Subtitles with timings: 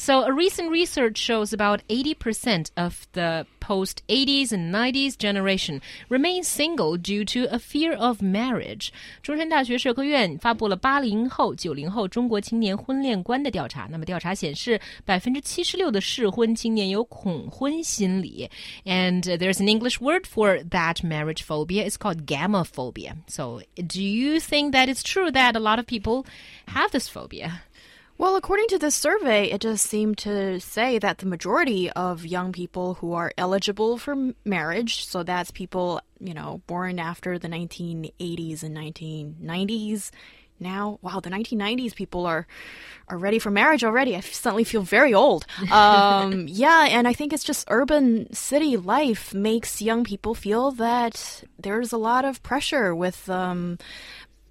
[0.00, 6.44] So, a recent research shows about 80% of the post 80s and 90s generation remain
[6.44, 8.92] single due to a fear of marriage.
[9.22, 13.88] 中山大学社科院发布了八零后、九零后中国青年婚恋观的调查。
[13.90, 18.48] 那么调查显示，百分之七十六的适婚青年有恐婚心理。
[18.84, 21.88] And there's an English word for that marriage phobia.
[21.88, 23.16] It's called gamma phobia.
[23.28, 26.26] So, do you think that it's true that a lot of people
[26.66, 27.62] have this phobia?
[28.21, 32.51] Well, according to this survey, it does seem to say that the majority of young
[32.51, 38.61] people who are eligible for marriage, so that's people, you know, born after the 1980s
[38.61, 40.11] and 1990s,
[40.59, 42.45] now wow the 1990s people are
[43.07, 44.15] are ready for marriage already.
[44.15, 45.47] I suddenly feel very old.
[45.71, 51.43] Um, yeah and i think it's just urban city life makes young people feel that
[51.57, 53.79] there's a lot of pressure with um,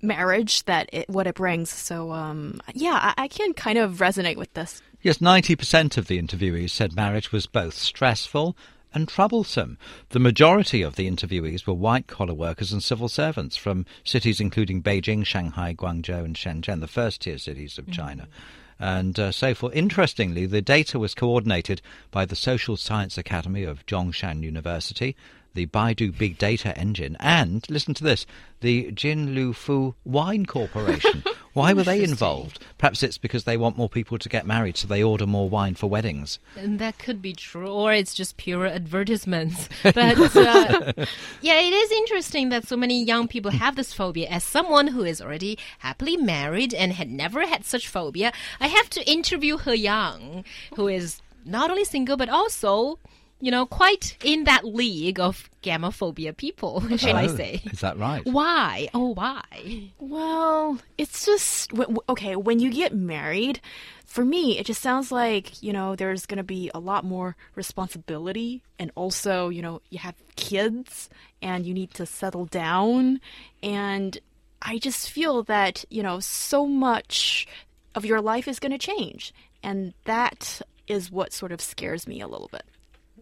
[0.02, 1.70] marriage that it, what it brings.
[1.70, 4.82] So um, yeah, I, I can kind of resonate with this.
[5.02, 8.56] Yes, 90% of the interviewees said marriage was both stressful
[8.92, 9.78] and troublesome.
[10.10, 14.82] The majority of the interviewees were white collar workers and civil servants from cities including
[14.82, 18.24] Beijing, Shanghai, Guangzhou, and Shenzhen, the first tier cities of China.
[18.24, 18.82] Mm-hmm.
[18.82, 19.74] And uh, so forth.
[19.74, 25.14] Interestingly, the data was coordinated by the Social Science Academy of Zhongshan University
[25.54, 28.26] the Baidu Big Data Engine, and listen to this,
[28.60, 31.24] the Jin Liu Fu Wine Corporation.
[31.52, 32.60] Why were they involved?
[32.78, 35.74] Perhaps it's because they want more people to get married, so they order more wine
[35.74, 36.38] for weddings.
[36.56, 39.68] And that could be true, or it's just pure advertisements.
[39.82, 39.96] But
[40.36, 40.92] uh,
[41.40, 44.28] yeah, it is interesting that so many young people have this phobia.
[44.28, 48.88] As someone who is already happily married and had never had such phobia, I have
[48.90, 50.44] to interview He Yang,
[50.76, 53.00] who is not only single but also
[53.40, 57.62] you know, quite in that league of gamophobia people, shall oh, I say.
[57.64, 58.24] Is that right?
[58.26, 58.88] Why?
[58.94, 59.90] Oh, why?
[59.98, 61.72] Well, it's just,
[62.08, 63.60] okay, when you get married,
[64.04, 67.36] for me, it just sounds like, you know, there's going to be a lot more
[67.54, 68.62] responsibility.
[68.78, 71.08] And also, you know, you have kids
[71.40, 73.20] and you need to settle down.
[73.62, 74.18] And
[74.60, 77.46] I just feel that, you know, so much
[77.94, 79.32] of your life is going to change.
[79.62, 82.64] And that is what sort of scares me a little bit.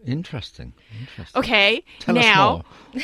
[0.05, 0.73] Interesting.
[0.99, 1.39] Interesting.
[1.39, 1.83] Okay.
[1.99, 2.63] Tell now,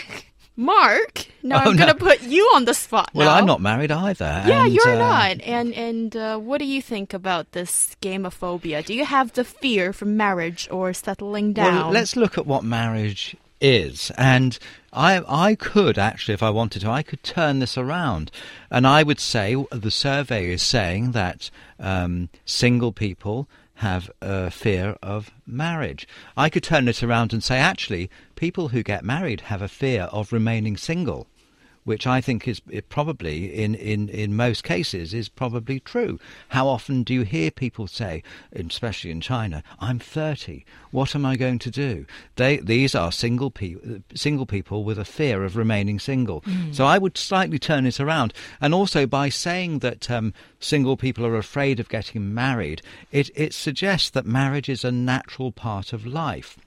[0.56, 1.86] Mark, now oh, I'm no.
[1.86, 3.12] going to put you on the spot.
[3.14, 3.36] Well, now.
[3.36, 4.44] I'm not married either.
[4.46, 5.42] Yeah, and, you're uh, not.
[5.42, 8.86] And and uh, what do you think about this gamophobia?
[8.86, 11.76] Do you have the fear from marriage or settling down?
[11.76, 14.12] Well, let's look at what marriage is.
[14.18, 14.58] And
[14.94, 18.32] I, I could actually, if I wanted to, I could turn this around.
[18.70, 24.96] And I would say the survey is saying that um, single people have a fear
[25.02, 26.08] of marriage.
[26.38, 30.04] I could turn it around and say, actually, people who get married have a fear
[30.04, 31.28] of remaining single
[31.86, 36.20] which I think is probably in, in, in most cases is probably true.
[36.50, 38.24] How often do you hear people say,
[38.54, 42.06] especially in China, I'm 30, what am I going to do?
[42.36, 43.76] They, these are single, pe-
[44.14, 46.42] single people with a fear of remaining single.
[46.42, 46.74] Mm.
[46.74, 48.34] So I would slightly turn it around.
[48.60, 52.82] And also by saying that um, single people are afraid of getting married,
[53.12, 56.58] it, it suggests that marriage is a natural part of life.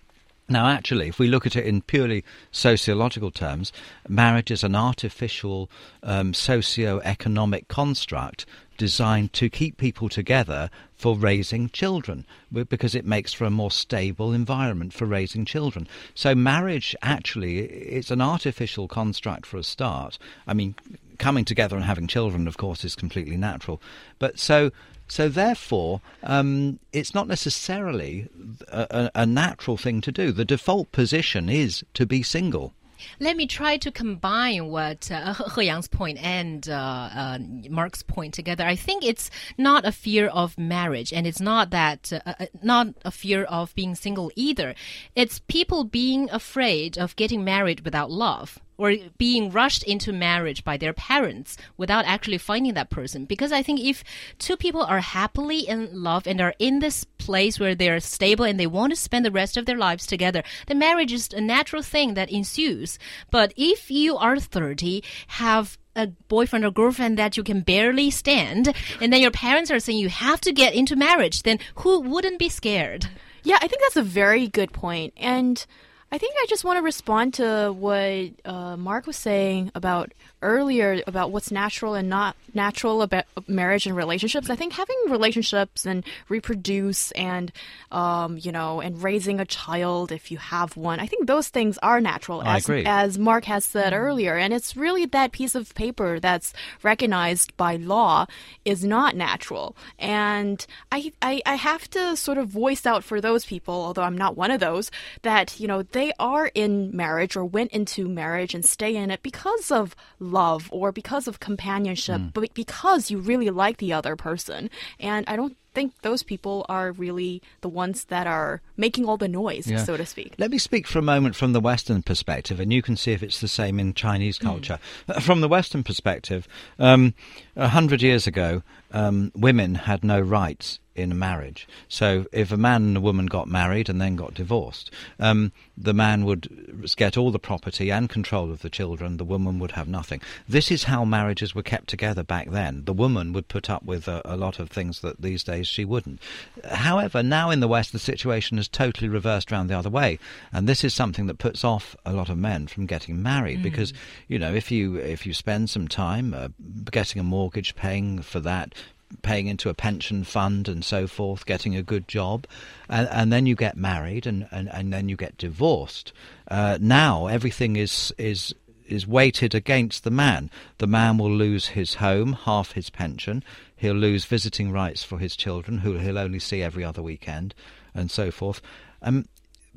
[0.50, 3.70] Now, actually, if we look at it in purely sociological terms,
[4.08, 5.70] marriage is an artificial
[6.02, 8.46] um, socio-economic construct
[8.78, 14.32] designed to keep people together for raising children because it makes for a more stable
[14.32, 15.86] environment for raising children.
[16.14, 20.18] So marriage actually is an artificial construct for a start.
[20.46, 20.76] I mean,
[21.18, 23.82] coming together and having children, of course, is completely natural.
[24.18, 24.70] But so
[25.08, 28.28] so therefore, um, it's not necessarily
[28.68, 30.32] a, a, natural thing to do.
[30.32, 32.74] The default position is to be single.
[33.20, 36.72] Let me try to combine what uh, He Yang's point and uh,
[37.14, 37.38] uh,
[37.70, 38.64] Mark's point together.
[38.64, 42.88] I think it's not a fear of marriage, and it's not that uh, uh, not
[43.04, 44.74] a fear of being single either.
[45.14, 50.76] It's people being afraid of getting married without love or being rushed into marriage by
[50.76, 53.24] their parents without actually finding that person.
[53.24, 54.04] Because I think if
[54.38, 58.58] two people are happily in love and are in this place where they're stable and
[58.58, 61.82] they want to spend the rest of their lives together, then marriage is a natural
[61.82, 62.98] thing that ensues.
[63.30, 68.72] But if you are 30, have a boyfriend or girlfriend that you can barely stand,
[69.00, 72.38] and then your parents are saying you have to get into marriage, then who wouldn't
[72.38, 73.06] be scared?
[73.42, 75.12] Yeah, I think that's a very good point.
[75.16, 75.66] And
[76.10, 81.02] I think I just want to respond to what uh, Mark was saying about earlier
[81.06, 84.48] about what's natural and not natural about marriage and relationships.
[84.48, 87.52] I think having relationships and reproduce and
[87.90, 91.78] um, you know and raising a child if you have one, I think those things
[91.82, 92.40] are natural.
[92.40, 92.84] I as, agree.
[92.86, 96.52] as Mark has said earlier, and it's really that piece of paper that's
[96.82, 98.26] recognized by law
[98.64, 99.76] is not natural.
[99.98, 104.18] And I, I I have to sort of voice out for those people, although I'm
[104.18, 104.90] not one of those,
[105.22, 109.22] that you know they are in marriage or went into marriage and stay in it
[109.22, 112.28] because of love or because of companionship, Hmm.
[112.32, 114.70] but because you really like the other person.
[115.00, 119.28] And I don't think those people are really the ones that are making all the
[119.28, 119.84] noise, Yeah.
[119.84, 120.34] so to speak.
[120.38, 123.22] Let me speak for a moment from the Western perspective, and you can see if
[123.22, 124.78] it's the same in Chinese culture.
[125.08, 126.48] Uh, From the Western perspective,
[126.78, 127.14] um,
[127.54, 128.62] a hundred years ago,
[128.92, 131.66] um, women had no rights in a marriage.
[131.88, 135.94] So if a man and a woman got married and then got divorced, um, the
[135.94, 139.16] man would get all the property and control of the children.
[139.16, 140.20] The woman would have nothing.
[140.48, 142.84] This is how marriages were kept together back then.
[142.84, 145.84] The woman would put up with a, a lot of things that these days she
[145.84, 146.20] wouldn't.
[146.64, 150.18] However, now in the West, the situation is totally reversed round the other way,
[150.52, 153.92] and this is something that puts off a lot of men from getting married because
[154.26, 156.48] you know if you if you spend some time uh,
[156.90, 158.74] getting a mortgage, paying for that,
[159.22, 162.46] paying into a pension fund and so forth, getting a good job,
[162.88, 166.12] and, and then you get married and, and, and then you get divorced.
[166.48, 168.54] Uh, now everything is is
[168.86, 170.50] is weighted against the man.
[170.78, 173.44] The man will lose his home, half his pension.
[173.76, 177.54] He'll lose visiting rights for his children, who he'll only see every other weekend,
[177.94, 178.62] and so forth.
[179.02, 179.26] Um,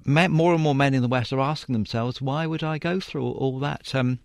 [0.06, 3.24] more and more men in the West are asking themselves, why would I go through
[3.24, 3.94] all that?
[3.94, 4.19] Um,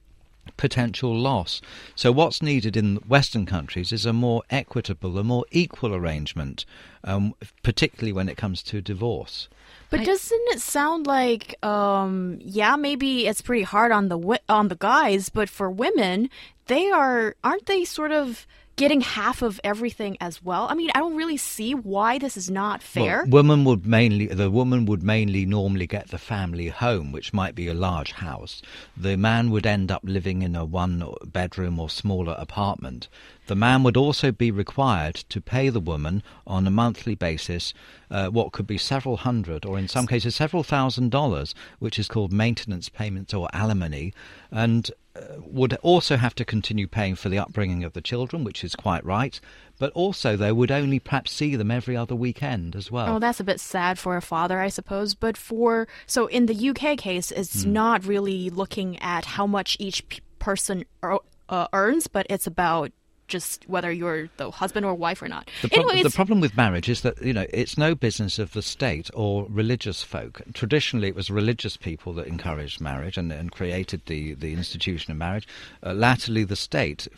[0.56, 1.60] potential loss.
[1.94, 6.64] So, what's needed in Western countries is a more equitable, a more equal arrangement,
[7.04, 9.48] um, particularly when it comes to divorce.
[9.90, 14.69] But I- doesn't it sound like, um, yeah, maybe it's pretty hard on the on
[14.69, 16.28] the guys, but for women,
[16.66, 18.46] they are aren't they sort of
[18.76, 20.67] getting half of everything as well?
[20.70, 23.23] I mean, I don't really see why this is not fair.
[23.23, 27.55] Well, woman would mainly the woman would mainly normally get the family home, which might
[27.55, 28.62] be a large house.
[28.96, 33.08] The man would end up living in a one bedroom or smaller apartment.
[33.46, 37.73] The man would also be required to pay the woman on a monthly basis
[38.11, 42.08] uh, what could be several hundred, or in some cases several thousand dollars, which is
[42.08, 44.12] called maintenance payments or alimony,
[44.50, 44.90] and
[45.38, 49.04] would also have to continue paying for the upbringing of the children, which is quite
[49.04, 49.40] right.
[49.78, 53.16] But also, they would only perhaps see them every other weekend as well.
[53.16, 55.14] Oh, that's a bit sad for a father, I suppose.
[55.14, 57.72] But for so in the UK case, it's Hmm.
[57.72, 60.02] not really looking at how much each
[60.38, 61.18] person er,
[61.48, 62.90] uh, earns, but it's about
[63.28, 65.50] just whether you're the husband or wife or not.
[65.62, 68.52] The, prob- anyway, the problem with marriage is that you know it's no business of
[68.52, 70.43] the state or religious folk.
[70.55, 75.17] Traditionally, it was religious people that encouraged marriage and, and created the, the institution of
[75.19, 75.46] marriage.
[75.84, 77.08] Uh, latterly, the state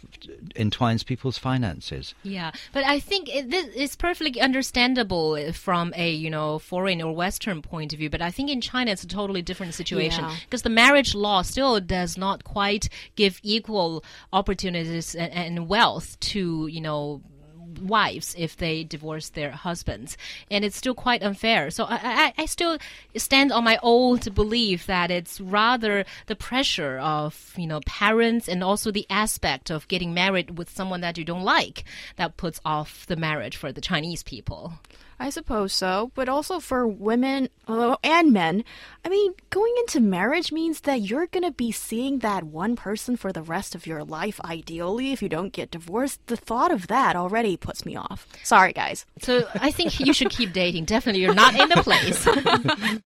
[0.56, 2.14] entwines people's finances.
[2.22, 7.14] Yeah, but I think it, this is perfectly understandable from a you know foreign or
[7.14, 8.10] Western point of view.
[8.10, 10.36] But I think in China it's a totally different situation Yeah.
[10.44, 16.66] because the marriage law still does not quite give equal opportunities and, and wealth to
[16.66, 17.22] you know
[17.82, 20.16] wives if they divorce their husbands.
[20.50, 21.70] And it's still quite unfair.
[21.70, 22.78] So I, I, I still
[23.16, 28.62] stand on my old belief that it's rather the pressure of you know parents and
[28.62, 31.84] also the aspect of getting married with someone that you don't like
[32.16, 34.74] that puts off the marriage for the chinese people
[35.20, 38.64] I suppose so, but also for women uh, and men.
[39.04, 43.16] I mean, going into marriage means that you're going to be seeing that one person
[43.16, 46.24] for the rest of your life, ideally, if you don't get divorced.
[46.28, 48.26] The thought of that already puts me off.
[48.44, 49.06] Sorry, guys.
[49.20, 52.26] so i think you should keep dating definitely you're not in the place